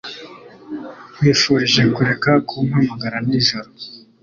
[1.13, 3.69] Nkwifurije kureka kumpamagara nijoro.